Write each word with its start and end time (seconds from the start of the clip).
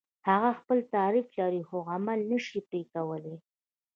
هغه 0.29 0.49
خپل 0.59 0.77
تعریف 0.93 1.27
لري 1.39 1.61
خو 1.67 1.77
عمل 1.93 2.19
نشي 2.31 2.59
پرې 2.69 2.81
کولای. 2.93 3.35